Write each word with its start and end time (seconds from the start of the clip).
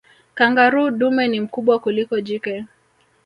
kangaroo 0.35 0.89
dume 0.91 1.27
ni 1.27 1.39
mkubwa 1.39 1.79
kuliko 1.79 2.21
jike 2.21 2.65